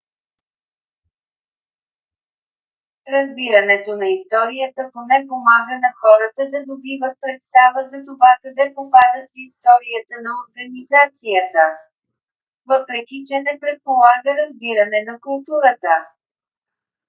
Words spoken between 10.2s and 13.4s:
на организацията. въпреки че